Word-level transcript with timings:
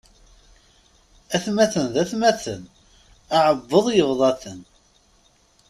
Atmaten 1.35 1.85
d 1.93 1.95
atmaten, 2.03 2.61
aεebbuḍ 3.37 3.85
yebḍa-ten. 3.91 4.59